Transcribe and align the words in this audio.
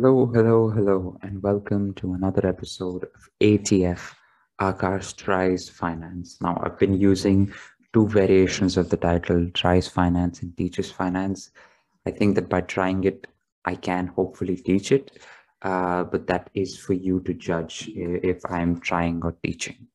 Hello, 0.00 0.26
hello, 0.26 0.70
hello, 0.70 1.18
and 1.22 1.42
welcome 1.42 1.92
to 1.94 2.12
another 2.12 2.46
episode 2.46 3.02
of 3.02 3.28
ATF 3.40 4.14
Akash 4.60 5.16
Tries 5.16 5.68
Finance. 5.68 6.38
Now, 6.40 6.56
I've 6.62 6.78
been 6.78 6.94
using 6.94 7.52
two 7.92 8.06
variations 8.06 8.76
of 8.76 8.90
the 8.90 8.96
title 8.96 9.50
Tries 9.54 9.88
Finance 9.88 10.42
and 10.42 10.56
Teaches 10.56 10.92
Finance. 10.92 11.50
I 12.06 12.12
think 12.12 12.36
that 12.36 12.48
by 12.48 12.60
trying 12.60 13.02
it, 13.02 13.26
I 13.64 13.74
can 13.74 14.06
hopefully 14.06 14.54
teach 14.54 14.92
it, 14.92 15.18
uh, 15.62 16.04
but 16.04 16.28
that 16.28 16.48
is 16.54 16.78
for 16.78 16.92
you 16.92 17.18
to 17.22 17.34
judge 17.34 17.90
if 17.92 18.40
I'm 18.48 18.78
trying 18.78 19.20
or 19.24 19.34
teaching. 19.42 19.88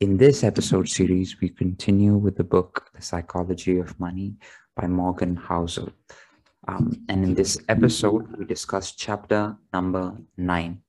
In 0.00 0.16
this 0.16 0.42
episode 0.42 0.88
series, 0.88 1.40
we 1.40 1.48
continue 1.48 2.16
with 2.16 2.34
the 2.38 2.42
book 2.42 2.90
The 2.92 3.02
Psychology 3.02 3.78
of 3.78 4.00
Money 4.00 4.34
by 4.74 4.88
Morgan 4.88 5.36
Housel. 5.36 5.92
Um, 6.68 7.04
and 7.08 7.24
in 7.24 7.34
this 7.34 7.58
episode, 7.68 8.36
we 8.36 8.44
discuss 8.44 8.92
chapter 8.92 9.56
number 9.72 10.16
nine 10.36 10.82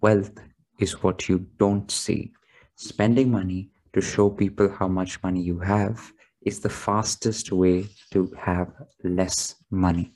Wealth 0.00 0.38
is 0.80 1.02
what 1.02 1.28
you 1.28 1.46
don't 1.58 1.90
see. 1.90 2.32
Spending 2.74 3.30
money 3.30 3.70
to 3.94 4.02
show 4.02 4.28
people 4.28 4.68
how 4.68 4.88
much 4.88 5.22
money 5.22 5.40
you 5.40 5.58
have 5.60 6.12
is 6.42 6.60
the 6.60 6.68
fastest 6.68 7.52
way 7.52 7.86
to 8.10 8.30
have 8.38 8.70
less 9.02 9.54
money. 9.70 10.12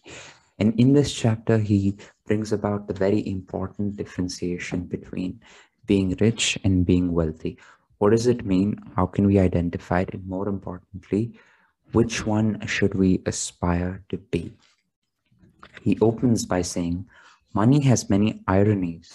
And 0.58 0.78
in 0.78 0.92
this 0.92 1.12
chapter, 1.14 1.56
he 1.56 1.96
brings 2.26 2.52
about 2.52 2.86
the 2.86 2.92
very 2.92 3.26
important 3.26 3.96
differentiation 3.96 4.86
between 4.86 5.40
being 5.86 6.16
rich 6.20 6.58
and 6.64 6.84
being 6.84 7.12
wealthy. 7.12 7.56
What 7.98 8.10
does 8.10 8.26
it 8.26 8.44
mean? 8.44 8.78
How 8.94 9.06
can 9.06 9.26
we 9.26 9.38
identify 9.38 10.00
it? 10.00 10.12
And 10.12 10.26
more 10.26 10.48
importantly, 10.48 11.38
which 11.92 12.26
one 12.26 12.66
should 12.66 12.94
we 12.94 13.22
aspire 13.24 14.04
to 14.10 14.18
be? 14.18 14.52
He 15.88 15.96
opens 16.02 16.44
by 16.44 16.60
saying, 16.60 17.06
Money 17.54 17.80
has 17.80 18.10
many 18.10 18.42
ironies. 18.46 19.10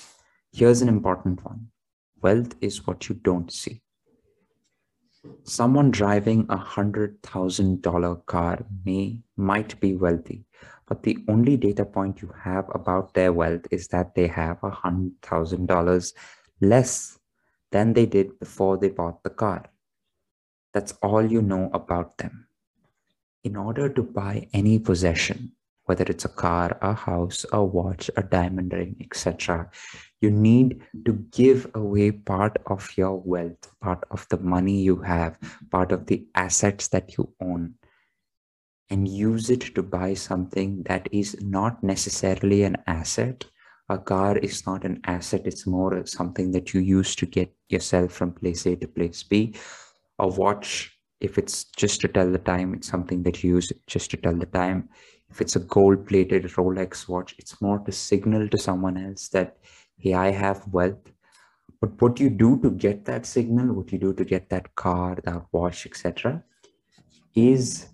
Here's 0.51 0.81
an 0.81 0.89
important 0.89 1.45
one 1.45 1.67
wealth 2.19 2.55
is 2.61 2.87
what 2.87 3.07
you 3.07 3.13
don't 3.13 3.51
see. 3.51 3.83
Someone 5.43 5.91
driving 5.91 6.47
a 6.49 6.57
hundred 6.57 7.21
thousand 7.21 7.83
dollar 7.83 8.15
car 8.15 8.65
may 8.83 9.19
might 9.37 9.79
be 9.79 9.93
wealthy, 9.93 10.45
but 10.87 11.03
the 11.03 11.23
only 11.27 11.57
data 11.57 11.85
point 11.85 12.23
you 12.23 12.33
have 12.41 12.65
about 12.73 13.13
their 13.13 13.31
wealth 13.31 13.67
is 13.69 13.89
that 13.89 14.15
they 14.15 14.25
have 14.25 14.57
a 14.63 14.71
hundred 14.71 15.21
thousand 15.21 15.67
dollars 15.67 16.15
less 16.59 17.19
than 17.69 17.93
they 17.93 18.07
did 18.07 18.39
before 18.39 18.79
they 18.79 18.89
bought 18.89 19.21
the 19.21 19.29
car. 19.45 19.65
That's 20.73 20.93
all 21.03 21.23
you 21.23 21.43
know 21.43 21.69
about 21.71 22.17
them. 22.17 22.47
In 23.43 23.55
order 23.55 23.89
to 23.89 24.01
buy 24.01 24.47
any 24.53 24.79
possession, 24.79 25.51
whether 25.85 26.05
it's 26.05 26.25
a 26.25 26.29
car, 26.29 26.77
a 26.81 26.93
house, 26.93 27.45
a 27.51 27.63
watch, 27.63 28.09
a 28.15 28.23
diamond 28.23 28.73
ring, 28.73 28.95
etc. 29.01 29.69
You 30.21 30.31
need 30.31 30.81
to 31.05 31.13
give 31.31 31.69
away 31.75 32.11
part 32.11 32.57
of 32.67 32.89
your 32.97 33.19
wealth, 33.19 33.71
part 33.81 34.03
of 34.11 34.27
the 34.29 34.37
money 34.37 34.81
you 34.81 35.01
have, 35.01 35.37
part 35.71 35.91
of 35.91 36.05
the 36.05 36.25
assets 36.35 36.87
that 36.89 37.17
you 37.17 37.33
own, 37.41 37.75
and 38.89 39.07
use 39.07 39.49
it 39.49 39.75
to 39.75 39.83
buy 39.83 40.13
something 40.13 40.83
that 40.83 41.09
is 41.11 41.35
not 41.41 41.83
necessarily 41.83 42.63
an 42.63 42.77
asset. 42.87 43.43
A 43.89 43.97
car 43.97 44.37
is 44.37 44.65
not 44.65 44.85
an 44.85 45.01
asset, 45.05 45.41
it's 45.45 45.67
more 45.67 46.05
something 46.05 46.51
that 46.51 46.73
you 46.73 46.79
use 46.79 47.15
to 47.17 47.25
get 47.25 47.53
yourself 47.67 48.13
from 48.13 48.31
place 48.31 48.65
A 48.65 48.77
to 48.77 48.87
place 48.87 49.23
B. 49.23 49.55
A 50.19 50.27
watch, 50.27 50.97
if 51.19 51.37
it's 51.37 51.65
just 51.65 51.99
to 52.01 52.07
tell 52.07 52.31
the 52.31 52.37
time, 52.37 52.73
it's 52.73 52.87
something 52.87 53.23
that 53.23 53.43
you 53.43 53.55
use 53.55 53.73
just 53.87 54.11
to 54.11 54.17
tell 54.17 54.35
the 54.35 54.45
time 54.45 54.89
if 55.29 55.41
it's 55.41 55.55
a 55.55 55.59
gold 55.59 56.07
plated 56.07 56.43
Rolex 56.43 57.07
watch, 57.07 57.35
it's 57.37 57.59
more 57.61 57.79
to 57.79 57.91
signal 57.91 58.47
to 58.49 58.57
someone 58.57 58.97
else 58.97 59.29
that, 59.29 59.57
hey, 59.97 60.13
I 60.13 60.31
have 60.31 60.67
wealth. 60.71 61.11
But 61.81 62.01
what 62.01 62.19
you 62.19 62.29
do 62.29 62.59
to 62.61 62.69
get 62.69 63.05
that 63.05 63.25
signal, 63.25 63.73
what 63.73 63.91
you 63.91 63.97
do 63.97 64.13
to 64.13 64.23
get 64.23 64.49
that 64.49 64.75
car, 64.75 65.17
that 65.23 65.43
watch, 65.51 65.85
etc., 65.85 66.43
is 67.35 67.87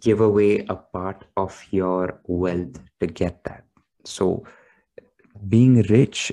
give 0.00 0.20
away 0.20 0.66
a 0.68 0.74
part 0.74 1.24
of 1.36 1.64
your 1.70 2.20
wealth 2.26 2.80
to 3.00 3.06
get 3.06 3.44
that. 3.44 3.64
So 4.04 4.44
being 5.48 5.82
rich 5.82 6.32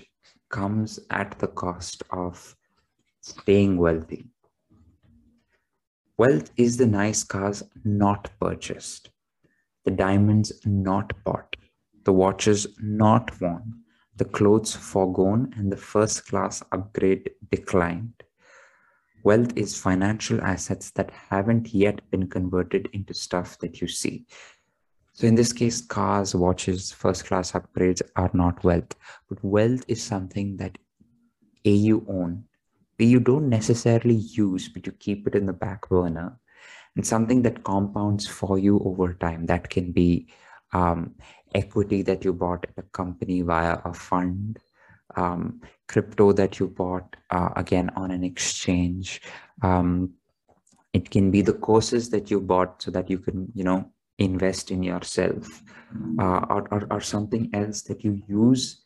comes 0.50 1.00
at 1.12 1.38
the 1.40 1.48
cost 1.48 2.04
of 2.10 2.56
staying 3.22 3.78
wealthy. 3.78 4.26
Wealth 6.18 6.52
is 6.58 6.78
the 6.78 6.88
nice 6.88 7.24
cars 7.24 7.64
not 7.84 8.30
purchased 8.40 9.12
the 9.86 9.92
diamonds 9.92 10.52
not 10.66 11.12
bought, 11.24 11.56
the 12.04 12.14
watches 12.14 12.68
not 12.80 13.40
worn, 13.42 13.74
the 14.18 14.26
clothes 14.26 14.76
foregone, 14.76 15.54
and 15.58 15.72
the 15.72 15.78
first 15.78 16.28
class 16.28 16.64
upgrade 16.72 17.32
declined. 17.52 18.14
Wealth 19.24 19.54
is 19.56 19.80
financial 19.80 20.42
assets 20.42 20.92
that 20.92 21.12
haven't 21.12 21.74
yet 21.74 22.02
been 22.10 22.28
converted 22.28 22.90
into 22.94 23.14
stuff 23.14 23.58
that 23.60 23.80
you 23.80 23.88
see. 23.88 24.26
So, 25.14 25.28
in 25.28 25.36
this 25.36 25.54
case, 25.54 25.82
cars, 25.82 26.34
watches, 26.34 26.92
first 26.92 27.26
class 27.26 27.52
upgrades 27.52 28.02
are 28.16 28.32
not 28.34 28.64
wealth, 28.64 28.96
but 29.30 29.44
wealth 29.44 29.84
is 29.88 30.02
something 30.02 30.58
that 30.58 30.78
A, 31.66 31.72
you 31.72 32.06
own, 32.08 32.46
B, 32.98 33.06
you 33.06 33.20
don't 33.20 33.50
necessarily 33.50 34.16
use, 34.16 34.70
but 34.70 34.86
you 34.86 34.92
keep 34.92 35.28
it 35.28 35.36
in 35.36 35.46
the 35.46 35.54
back 35.54 35.90
burner, 35.90 36.40
and 36.96 37.06
something 37.06 37.42
that 37.44 37.64
compounds 37.64 38.28
for 38.28 38.58
you 38.58 38.80
over 38.84 39.14
time. 39.14 39.46
That 39.46 39.70
can 39.70 39.92
be 39.92 40.28
um, 40.74 41.16
equity 41.56 42.02
that 42.04 42.24
you 42.24 42.34
bought 42.34 42.66
at 42.66 42.84
a 42.84 42.88
company 42.90 43.42
via 43.42 43.80
a 43.86 43.94
fund, 43.94 44.60
um, 45.16 45.62
crypto 45.88 46.32
that 46.34 46.60
you 46.60 46.68
bought 46.68 47.16
uh, 47.30 47.50
again 47.56 47.90
on 47.96 48.12
an 48.12 48.24
exchange. 48.24 49.22
Um, 49.62 50.14
it 50.94 51.10
can 51.10 51.32
be 51.32 51.42
the 51.42 51.54
courses 51.54 52.10
that 52.10 52.30
you 52.30 52.42
bought 52.42 52.82
so 52.82 52.92
that 52.92 53.10
you 53.10 53.20
can, 53.20 53.52
you 53.54 53.64
know, 53.64 53.90
invest 54.18 54.72
in 54.72 54.84
yourself, 54.84 55.64
uh, 56.20 56.46
or, 56.50 56.68
or, 56.72 56.88
or 56.92 57.02
something 57.02 57.50
else 57.54 57.82
that 57.84 58.04
you 58.04 58.22
use 58.28 58.82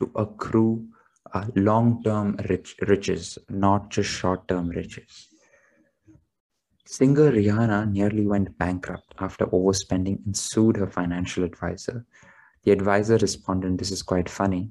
to 0.00 0.10
accrue 0.14 0.86
uh, 1.32 1.46
long-term 1.56 2.36
rich, 2.48 2.76
riches, 2.82 3.38
not 3.48 3.90
just 3.90 4.10
short-term 4.10 4.68
riches. 4.68 5.28
Singer 6.88 7.32
Rihanna 7.32 7.90
nearly 7.90 8.26
went 8.26 8.56
bankrupt 8.58 9.12
after 9.18 9.46
overspending 9.46 10.24
and 10.24 10.36
sued 10.36 10.76
her 10.76 10.86
financial 10.86 11.42
advisor. 11.42 12.06
The 12.62 12.70
advisor 12.70 13.16
responded, 13.16 13.76
This 13.76 13.90
is 13.90 14.02
quite 14.02 14.28
funny. 14.28 14.70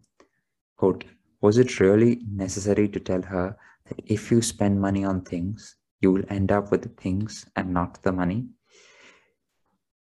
Quote, 0.78 1.04
Was 1.42 1.58
it 1.58 1.80
really 1.82 2.22
necessary 2.32 2.88
to 2.88 3.00
tell 3.02 3.22
her 3.22 3.58
that 3.88 4.02
if 4.06 4.32
you 4.32 4.42
spend 4.42 4.80
money 4.80 5.04
on 5.04 5.22
things, 5.22 5.76
you 6.00 6.14
will 6.14 6.24
end 6.30 6.54
up 6.54 6.72
with 6.72 6.84
the 6.84 6.90
things 6.90 7.46
and 7.58 7.74
not 7.74 8.02
the 8.04 8.14
money? 8.14 8.48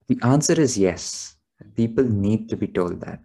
The 0.06 0.18
answer 0.22 0.60
is 0.60 0.78
yes. 0.78 1.34
People 1.74 2.04
need 2.04 2.48
to 2.50 2.56
be 2.56 2.68
told 2.68 3.00
that. 3.00 3.20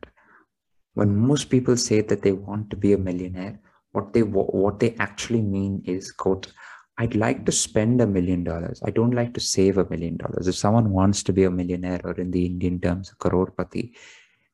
When 0.96 1.16
most 1.16 1.52
people 1.52 1.78
say 1.78 2.02
that 2.02 2.24
they 2.24 2.32
want 2.32 2.72
to 2.72 2.76
be 2.76 2.94
a 2.94 2.98
millionaire, 2.98 3.60
what 3.92 4.14
they 4.14 4.24
what 4.24 4.80
they 4.80 4.96
actually 5.00 5.42
mean 5.42 5.84
is 5.86 6.12
quote 6.12 6.52
I'd 7.02 7.16
like 7.16 7.48
to 7.48 7.52
spend 7.52 8.00
a 8.00 8.06
million 8.06 8.44
dollars. 8.44 8.80
I 8.86 8.92
don't 8.92 9.16
like 9.20 9.34
to 9.34 9.40
save 9.40 9.80
a 9.80 9.90
million 9.90 10.18
dollars. 10.18 10.48
If 10.48 10.56
someone 10.56 10.92
wants 10.92 11.24
to 11.24 11.34
be 11.34 11.46
a 11.46 11.50
millionaire 11.50 12.00
or 12.04 12.14
in 12.14 12.30
the 12.30 12.46
Indian 12.46 12.80
terms, 12.80 13.12
a 13.12 13.16
crorepati, 13.16 13.94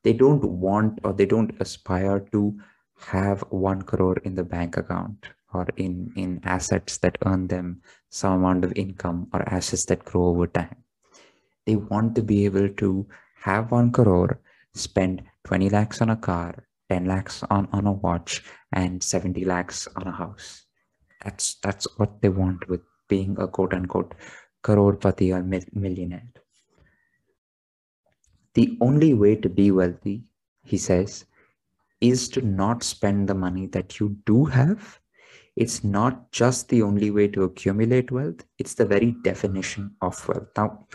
they 0.02 0.14
don't 0.14 0.42
want 0.42 0.98
or 1.04 1.12
they 1.12 1.26
don't 1.26 1.52
aspire 1.60 2.20
to 2.32 2.58
have 3.00 3.42
one 3.50 3.82
crore 3.82 4.16
in 4.24 4.34
the 4.34 4.44
bank 4.44 4.78
account 4.78 5.28
or 5.52 5.66
in, 5.76 6.10
in 6.16 6.40
assets 6.44 6.96
that 6.98 7.18
earn 7.26 7.48
them 7.48 7.82
some 8.08 8.32
amount 8.32 8.64
of 8.64 8.72
income 8.76 9.28
or 9.34 9.46
assets 9.46 9.84
that 9.84 10.06
grow 10.06 10.28
over 10.28 10.46
time. 10.46 10.76
They 11.66 11.76
want 11.76 12.14
to 12.14 12.22
be 12.22 12.46
able 12.46 12.70
to 12.70 13.06
have 13.42 13.72
one 13.72 13.92
crore, 13.92 14.40
spend 14.74 15.22
20 15.44 15.68
lakhs 15.68 16.00
on 16.00 16.08
a 16.08 16.16
car, 16.16 16.64
10 16.88 17.04
lakhs 17.04 17.42
on, 17.50 17.68
on 17.72 17.86
a 17.86 17.92
watch, 17.92 18.42
and 18.72 19.02
70 19.02 19.44
lakhs 19.44 19.86
on 19.96 20.06
a 20.06 20.12
house 20.12 20.64
that's 21.22 21.56
that's 21.62 21.86
what 21.98 22.20
they 22.22 22.28
want 22.28 22.68
with 22.68 22.80
being 23.08 23.36
a 23.38 23.48
quote 23.48 23.74
unquote 23.74 24.14
crorepati 24.62 25.34
or 25.34 25.42
millionaire. 25.72 26.32
The 28.54 28.76
only 28.80 29.14
way 29.14 29.36
to 29.36 29.48
be 29.48 29.70
wealthy, 29.70 30.24
he 30.64 30.78
says, 30.78 31.24
is 32.00 32.28
to 32.30 32.42
not 32.42 32.82
spend 32.82 33.28
the 33.28 33.34
money 33.34 33.66
that 33.66 34.00
you 34.00 34.16
do 34.24 34.44
have. 34.44 35.00
It's 35.56 35.82
not 35.82 36.30
just 36.30 36.68
the 36.68 36.82
only 36.82 37.10
way 37.10 37.28
to 37.28 37.44
accumulate 37.44 38.10
wealth, 38.10 38.44
it's 38.58 38.74
the 38.74 38.86
very 38.86 39.12
definition 39.22 39.94
of 40.02 40.28
wealth. 40.28 40.48
Now, 40.56 40.86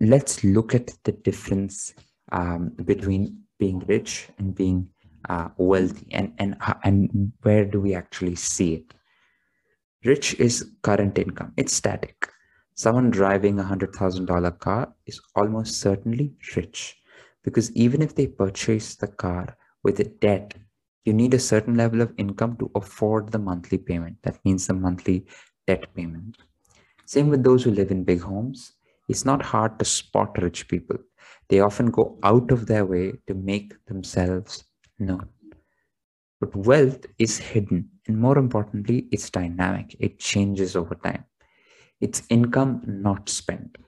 let's 0.00 0.44
look 0.44 0.74
at 0.74 0.92
the 1.04 1.12
difference 1.12 1.94
um, 2.32 2.70
between 2.84 3.42
being 3.58 3.78
rich 3.80 4.28
and 4.38 4.54
being 4.54 4.88
uh, 5.28 5.48
wealthy 5.56 6.06
and, 6.12 6.32
and, 6.38 6.56
and 6.84 7.32
where 7.42 7.64
do 7.64 7.80
we 7.80 7.94
actually 7.94 8.36
see 8.36 8.74
it. 8.74 8.94
Rich 10.06 10.38
is 10.38 10.70
current 10.82 11.18
income, 11.18 11.52
it's 11.56 11.72
static. 11.72 12.28
Someone 12.74 13.10
driving 13.10 13.58
a 13.58 13.64
$100,000 13.64 14.58
car 14.60 14.94
is 15.04 15.20
almost 15.34 15.80
certainly 15.80 16.32
rich 16.54 16.96
Because 17.42 17.72
even 17.72 18.00
if 18.02 18.14
they 18.14 18.28
purchase 18.28 18.94
the 18.94 19.08
car 19.08 19.56
with 19.82 19.98
a 19.98 20.04
debt, 20.04 20.54
you 21.04 21.12
need 21.12 21.34
a 21.34 21.40
certain 21.40 21.74
level 21.74 22.02
of 22.02 22.14
income 22.18 22.56
to 22.58 22.70
afford 22.76 23.32
the 23.32 23.40
monthly 23.40 23.78
payment. 23.78 24.18
That 24.22 24.38
means 24.44 24.68
the 24.68 24.74
monthly 24.74 25.26
debt 25.66 25.92
payment. 25.94 26.36
Same 27.04 27.28
with 27.28 27.42
those 27.42 27.64
who 27.64 27.72
live 27.72 27.90
in 27.90 28.04
big 28.04 28.20
homes. 28.20 28.74
It's 29.08 29.24
not 29.24 29.42
hard 29.42 29.76
to 29.80 29.84
spot 29.84 30.40
rich 30.40 30.68
people. 30.68 30.98
They 31.48 31.58
often 31.58 31.90
go 31.90 32.16
out 32.22 32.52
of 32.52 32.66
their 32.66 32.84
way 32.84 33.14
to 33.26 33.34
make 33.34 33.74
themselves 33.86 34.62
known. 35.00 35.28
But 36.38 36.54
wealth 36.54 37.06
is 37.18 37.38
hidden, 37.38 37.90
and 38.06 38.18
more 38.18 38.38
importantly, 38.38 39.08
it's 39.10 39.30
dynamic. 39.30 39.96
It 39.98 40.18
changes 40.18 40.76
over 40.76 40.94
time. 40.94 41.24
It's 42.00 42.22
income 42.28 42.82
not 42.86 43.28
spent. 43.28 43.78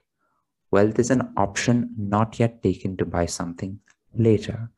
Wealth 0.71 0.99
is 0.99 1.09
an 1.09 1.33
option 1.37 1.93
not 1.97 2.39
yet 2.39 2.61
taken 2.61 2.97
to 2.97 3.05
buy 3.05 3.25
something 3.25 3.79
later. 4.13 4.69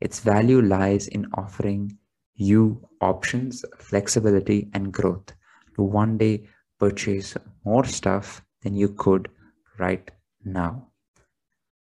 Its 0.00 0.20
value 0.20 0.60
lies 0.60 1.08
in 1.08 1.26
offering 1.34 1.96
you 2.34 2.86
options, 3.00 3.64
flexibility, 3.78 4.68
and 4.74 4.92
growth 4.92 5.32
to 5.76 5.82
one 5.82 6.18
day 6.18 6.46
purchase 6.78 7.36
more 7.64 7.84
stuff 7.84 8.42
than 8.62 8.74
you 8.74 8.88
could 8.88 9.28
right 9.78 10.10
now. 10.44 10.88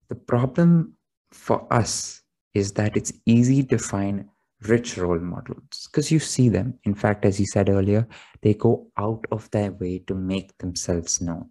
The 0.09 0.15
problem 0.15 0.97
for 1.31 1.71
us 1.71 2.21
is 2.53 2.73
that 2.73 2.97
it's 2.97 3.13
easy 3.25 3.63
to 3.63 3.77
find 3.77 4.25
rich 4.67 4.97
role 4.97 5.19
models 5.19 5.87
because 5.89 6.11
you 6.11 6.19
see 6.19 6.49
them. 6.49 6.77
In 6.83 6.93
fact, 6.93 7.25
as 7.25 7.39
you 7.39 7.45
said 7.45 7.69
earlier, 7.69 8.07
they 8.41 8.53
go 8.53 8.87
out 8.97 9.25
of 9.31 9.49
their 9.51 9.71
way 9.71 9.99
to 10.07 10.15
make 10.15 10.57
themselves 10.57 11.21
known. 11.21 11.49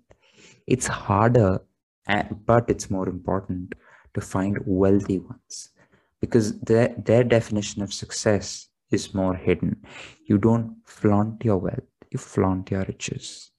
It's 0.66 0.86
harder, 0.86 1.60
but 2.46 2.68
it's 2.68 2.90
more 2.90 3.08
important 3.08 3.74
to 4.14 4.20
find 4.20 4.58
wealthy 4.64 5.18
ones 5.18 5.70
because 6.20 6.58
their, 6.60 6.94
their 6.98 7.24
definition 7.24 7.82
of 7.82 7.92
success 7.92 8.68
is 8.90 9.14
more 9.14 9.34
hidden. 9.34 9.84
You 10.26 10.38
don't 10.38 10.76
flaunt 10.84 11.44
your 11.44 11.58
wealth, 11.58 11.88
you 12.10 12.18
flaunt 12.18 12.70
your 12.70 12.84
riches. 12.84 13.50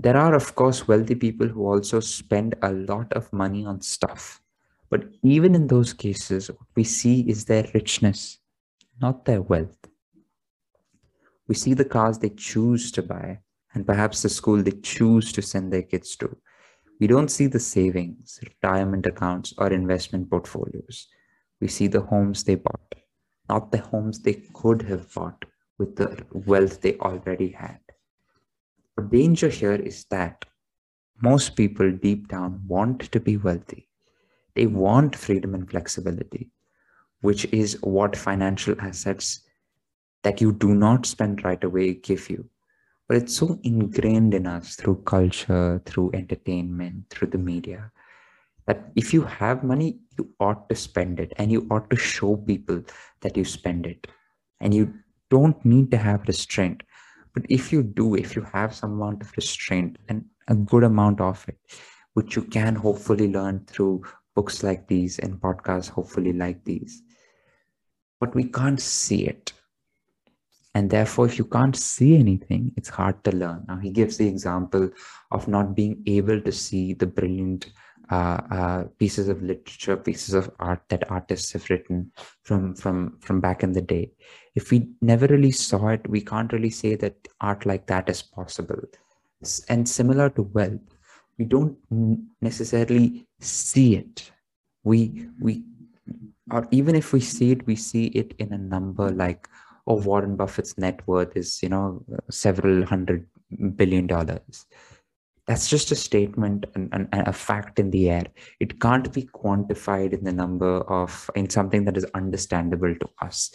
There 0.00 0.16
are, 0.16 0.34
of 0.34 0.54
course, 0.54 0.86
wealthy 0.86 1.16
people 1.16 1.48
who 1.48 1.66
also 1.66 1.98
spend 1.98 2.54
a 2.62 2.72
lot 2.72 3.12
of 3.14 3.32
money 3.32 3.64
on 3.66 3.80
stuff. 3.80 4.40
But 4.90 5.04
even 5.22 5.54
in 5.54 5.66
those 5.66 5.92
cases, 5.92 6.50
what 6.50 6.68
we 6.74 6.84
see 6.84 7.20
is 7.28 7.44
their 7.44 7.68
richness, 7.74 8.38
not 9.00 9.24
their 9.24 9.42
wealth. 9.42 9.76
We 11.46 11.54
see 11.54 11.74
the 11.74 11.84
cars 11.84 12.18
they 12.18 12.30
choose 12.30 12.90
to 12.92 13.02
buy 13.02 13.40
and 13.74 13.86
perhaps 13.86 14.22
the 14.22 14.28
school 14.28 14.62
they 14.62 14.72
choose 14.82 15.32
to 15.32 15.42
send 15.42 15.72
their 15.72 15.82
kids 15.82 16.16
to. 16.16 16.36
We 17.00 17.06
don't 17.06 17.30
see 17.30 17.46
the 17.46 17.60
savings, 17.60 18.40
retirement 18.42 19.06
accounts, 19.06 19.54
or 19.56 19.72
investment 19.72 20.30
portfolios. 20.30 21.06
We 21.60 21.68
see 21.68 21.86
the 21.86 22.00
homes 22.00 22.44
they 22.44 22.56
bought, 22.56 22.94
not 23.48 23.70
the 23.70 23.78
homes 23.78 24.20
they 24.20 24.42
could 24.54 24.82
have 24.82 25.12
bought 25.14 25.44
with 25.78 25.96
the 25.96 26.24
wealth 26.32 26.80
they 26.80 26.96
already 26.98 27.50
had. 27.50 27.78
The 28.96 29.04
danger 29.04 29.48
here 29.48 29.74
is 29.74 30.04
that 30.10 30.44
most 31.22 31.56
people 31.56 31.92
deep 31.92 32.28
down 32.28 32.62
want 32.66 33.12
to 33.12 33.20
be 33.20 33.36
wealthy. 33.36 33.87
They 34.54 34.66
want 34.66 35.16
freedom 35.16 35.54
and 35.54 35.68
flexibility, 35.68 36.50
which 37.20 37.44
is 37.46 37.78
what 37.82 38.16
financial 38.16 38.74
assets 38.80 39.40
that 40.22 40.40
you 40.40 40.52
do 40.52 40.74
not 40.74 41.06
spend 41.06 41.44
right 41.44 41.62
away 41.62 41.94
give 41.94 42.28
you. 42.28 42.48
But 43.08 43.16
it's 43.16 43.36
so 43.36 43.58
ingrained 43.62 44.34
in 44.34 44.46
us 44.46 44.76
through 44.76 45.02
culture, 45.02 45.80
through 45.86 46.10
entertainment, 46.12 47.04
through 47.08 47.28
the 47.28 47.38
media, 47.38 47.90
that 48.66 48.90
if 48.96 49.14
you 49.14 49.22
have 49.22 49.64
money, 49.64 49.98
you 50.18 50.28
ought 50.40 50.68
to 50.68 50.74
spend 50.74 51.20
it 51.20 51.32
and 51.36 51.50
you 51.50 51.66
ought 51.70 51.88
to 51.88 51.96
show 51.96 52.36
people 52.36 52.82
that 53.22 53.36
you 53.36 53.44
spend 53.44 53.86
it. 53.86 54.06
And 54.60 54.74
you 54.74 54.92
don't 55.30 55.64
need 55.64 55.90
to 55.92 55.96
have 55.96 56.28
restraint. 56.28 56.82
But 57.32 57.46
if 57.48 57.72
you 57.72 57.82
do, 57.82 58.14
if 58.14 58.36
you 58.36 58.42
have 58.42 58.74
some 58.74 58.92
amount 58.92 59.22
of 59.22 59.32
restraint 59.36 59.96
and 60.08 60.24
a 60.48 60.54
good 60.54 60.84
amount 60.84 61.20
of 61.20 61.44
it, 61.48 61.58
which 62.14 62.36
you 62.36 62.42
can 62.42 62.74
hopefully 62.74 63.28
learn 63.28 63.64
through 63.66 64.02
books 64.38 64.62
like 64.62 64.86
these 64.86 65.18
and 65.18 65.40
podcasts, 65.46 65.90
hopefully 65.98 66.32
like 66.32 66.64
these, 66.64 67.02
but 68.20 68.34
we 68.34 68.44
can't 68.58 68.80
see 68.80 69.22
it. 69.26 69.52
And 70.74 70.90
therefore, 70.90 71.26
if 71.26 71.38
you 71.38 71.44
can't 71.44 71.74
see 71.74 72.16
anything, 72.16 72.72
it's 72.76 72.88
hard 72.88 73.24
to 73.24 73.32
learn. 73.32 73.64
Now, 73.66 73.78
he 73.78 73.90
gives 73.90 74.16
the 74.16 74.28
example 74.28 74.90
of 75.32 75.48
not 75.48 75.74
being 75.74 76.02
able 76.06 76.40
to 76.40 76.52
see 76.52 76.92
the 76.92 77.06
brilliant 77.06 77.72
uh, 78.10 78.40
uh, 78.58 78.84
pieces 78.98 79.28
of 79.28 79.42
literature, 79.42 79.96
pieces 79.96 80.34
of 80.34 80.50
art 80.60 80.82
that 80.88 81.10
artists 81.10 81.52
have 81.52 81.68
written 81.68 82.12
from 82.42 82.74
from 82.74 83.18
from 83.20 83.40
back 83.40 83.62
in 83.62 83.72
the 83.72 83.82
day. 83.82 84.12
If 84.54 84.70
we 84.70 84.78
never 85.00 85.26
really 85.26 85.50
saw 85.50 85.88
it, 85.88 86.08
we 86.08 86.22
can't 86.30 86.52
really 86.52 86.70
say 86.70 86.94
that 86.96 87.28
art 87.40 87.66
like 87.66 87.86
that 87.88 88.08
is 88.08 88.22
possible. 88.22 88.80
And 89.68 89.88
similar 89.88 90.30
to 90.30 90.42
wealth, 90.42 90.97
we 91.38 91.44
don't 91.44 91.76
necessarily 92.40 93.26
see 93.40 93.96
it. 93.96 94.30
We 94.84 95.28
we 95.40 95.62
or 96.50 96.66
even 96.70 96.96
if 96.96 97.12
we 97.12 97.20
see 97.20 97.52
it, 97.52 97.66
we 97.66 97.76
see 97.76 98.06
it 98.06 98.34
in 98.38 98.52
a 98.52 98.58
number 98.58 99.10
like, 99.10 99.48
oh, 99.86 99.96
Warren 99.96 100.36
Buffett's 100.36 100.76
net 100.78 101.00
worth 101.06 101.36
is 101.36 101.62
you 101.62 101.68
know 101.68 102.04
several 102.30 102.84
hundred 102.84 103.26
billion 103.76 104.06
dollars. 104.06 104.66
That's 105.46 105.70
just 105.70 105.90
a 105.92 105.96
statement 105.96 106.66
and, 106.74 106.90
and, 106.92 107.08
and, 107.10 107.26
a 107.26 107.32
fact 107.32 107.78
in 107.78 107.90
the 107.90 108.10
air. 108.10 108.26
It 108.60 108.80
can't 108.80 109.10
be 109.10 109.22
quantified 109.22 110.12
in 110.12 110.24
the 110.24 110.32
number 110.32 110.80
of 110.82 111.30
in 111.34 111.48
something 111.48 111.84
that 111.86 111.96
is 111.96 112.04
understandable 112.14 112.94
to 112.94 113.08
us. 113.22 113.50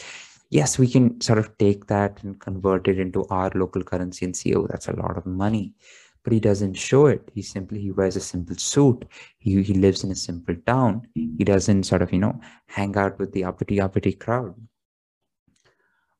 Yes 0.50 0.78
we 0.78 0.88
can 0.88 1.20
sort 1.20 1.40
of 1.40 1.58
take 1.58 1.88
that 1.88 2.22
and 2.24 2.40
convert 2.40 2.88
it 2.88 3.00
into 3.00 3.26
our 3.30 3.52
local 3.56 3.84
currency 3.84 4.24
and 4.24 4.36
see 4.36 4.54
oh 4.54 4.68
that's 4.70 4.88
a 4.88 4.96
lot 4.96 5.18
of 5.18 5.26
money 5.26 5.74
but 6.24 6.34
he 6.34 6.40
doesn't 6.40 6.74
show 6.76 7.08
it. 7.08 7.30
He 7.34 7.42
simply 7.42 7.80
he 7.80 7.92
wears 7.92 8.16
a 8.16 8.22
simple 8.22 8.56
suit. 8.56 9.06
He, 9.40 9.62
he 9.62 9.74
lives 9.74 10.04
in 10.04 10.12
a 10.12 10.16
simple 10.16 10.56
town. 10.66 11.08
He 11.14 11.44
doesn't 11.44 11.84
sort 11.84 12.02
of 12.02 12.14
you 12.14 12.20
know 12.20 12.40
hang 12.68 12.98
out 12.98 13.20
with 13.20 13.32
the 13.34 13.44
uppity 13.44 13.80
uppity 13.80 14.14
crowd. 14.14 14.56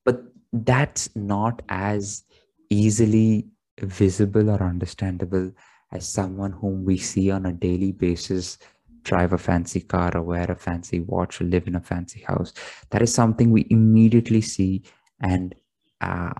But 0.06 0.24
that's 0.52 1.10
not 1.16 1.62
as 1.70 2.24
easily 2.70 3.48
visible 3.80 4.50
or 4.50 4.62
understandable 4.62 5.52
as 5.92 6.08
someone 6.08 6.52
whom 6.52 6.84
we 6.84 6.98
see 6.98 7.32
on 7.32 7.46
a 7.46 7.54
daily 7.54 7.92
basis 7.92 8.58
drive 9.04 9.34
a 9.34 9.38
fancy 9.38 9.82
car 9.82 10.16
or 10.16 10.22
wear 10.22 10.50
a 10.50 10.56
fancy 10.56 11.02
watch 11.02 11.42
or 11.42 11.44
live 11.46 11.68
in 11.68 11.76
a 11.76 11.82
fancy 11.82 12.22
house. 12.22 12.54
That 12.90 13.02
is 13.02 13.14
something 13.14 13.52
we 13.52 13.68
immediately 13.70 14.42
see 14.42 14.84
and 15.20 15.56
uh, 16.02 16.34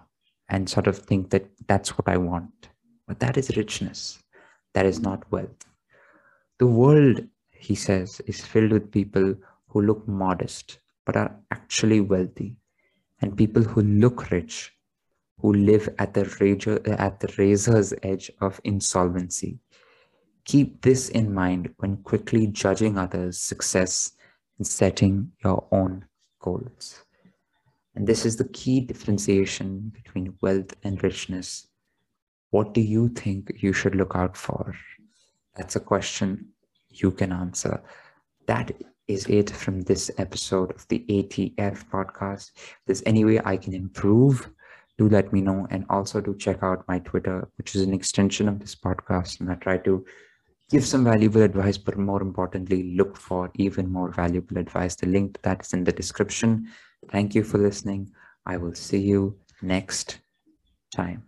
and 0.50 0.70
sort 0.70 0.88
of 0.88 0.98
think 0.98 1.30
that 1.32 1.46
that's 1.68 1.98
what 1.98 2.08
i 2.08 2.18
want 2.18 2.70
but 3.08 3.20
that 3.20 3.38
is 3.38 3.56
richness 3.58 4.20
that 4.74 4.86
is 4.86 5.00
not 5.00 5.30
wealth 5.32 5.66
the 6.60 6.68
world 6.68 7.22
he 7.52 7.76
says 7.76 8.22
is 8.26 8.46
filled 8.46 8.72
with 8.72 8.92
people 8.92 9.36
who 9.68 9.82
look 9.82 10.08
modest 10.08 10.80
but 11.06 11.16
are 11.16 11.36
actually 11.52 12.02
wealthy 12.02 12.56
and 13.22 13.38
people 13.38 13.64
who 13.64 13.82
look 13.82 14.30
rich 14.32 14.74
who 15.44 15.54
live 15.54 15.90
at 16.00 16.14
the, 16.14 16.24
razor, 16.40 16.82
at 16.98 17.20
the 17.20 17.34
razor's 17.38 17.94
edge 18.02 18.32
of 18.40 18.62
insolvency. 18.64 19.60
Keep 20.46 20.82
this 20.82 21.10
in 21.10 21.34
mind 21.34 21.70
when 21.78 21.98
quickly 21.98 22.48
judging 22.48 22.98
others' 22.98 23.40
success 23.40 24.14
and 24.58 24.66
setting 24.66 25.32
your 25.44 25.68
own 25.72 26.06
goals. 26.40 27.04
And 27.94 28.08
this 28.08 28.26
is 28.26 28.38
the 28.38 28.48
key 28.48 28.80
differentiation 28.80 29.92
between 29.94 30.38
wealth 30.42 30.74
and 30.84 31.04
richness. 31.04 31.68
What 32.54 32.76
do 32.76 32.82
you 32.82 33.10
think 33.10 33.52
you 33.64 33.74
should 33.74 33.96
look 33.96 34.16
out 34.16 34.38
for? 34.38 34.76
That's 35.56 35.76
a 35.76 35.80
question 35.80 36.50
you 36.92 37.10
can 37.10 37.32
answer. 37.32 37.82
That 38.46 38.72
is 39.08 39.26
it 39.26 39.50
from 39.50 39.82
this 39.82 40.12
episode 40.20 40.70
of 40.76 40.88
the 40.88 41.04
ATF 41.10 41.90
podcast. 41.90 42.52
If 42.56 42.82
there's 42.86 43.04
any 43.08 43.26
way 43.26 43.40
I 43.44 43.58
can 43.58 43.74
improve, 43.74 44.48
do 45.00 45.10
let 45.10 45.34
me 45.34 45.42
know 45.42 45.66
and 45.72 45.84
also 45.90 46.22
do 46.22 46.36
check 46.36 46.62
out 46.62 46.88
my 46.88 47.00
twitter 47.00 47.50
which 47.58 47.74
is 47.74 47.82
an 47.82 47.96
extension 47.96 48.48
of 48.48 48.60
this 48.60 48.76
podcast 48.76 49.40
and 49.40 49.50
i 49.50 49.56
try 49.56 49.76
to 49.76 50.06
give 50.70 50.86
some 50.86 51.04
valuable 51.04 51.42
advice 51.42 51.80
but 51.80 51.98
more 51.98 52.22
importantly 52.22 52.96
look 52.96 53.18
for 53.18 53.50
even 53.56 53.92
more 53.92 54.12
valuable 54.12 54.60
advice 54.60 54.96
the 54.96 55.08
link 55.08 55.34
to 55.34 55.42
that 55.42 55.66
is 55.66 55.74
in 55.74 55.84
the 55.84 55.92
description 55.92 56.68
thank 57.10 57.34
you 57.34 57.44
for 57.44 57.58
listening 57.58 58.08
i 58.46 58.56
will 58.56 58.76
see 58.76 59.00
you 59.00 59.36
next 59.64 60.20
time 60.92 61.24